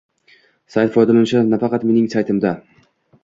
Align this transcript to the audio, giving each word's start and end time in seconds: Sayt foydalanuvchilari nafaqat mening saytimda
Sayt 0.75 0.95
foydalanuvchilari 0.95 1.51
nafaqat 1.53 1.87
mening 1.91 2.09
saytimda 2.15 2.57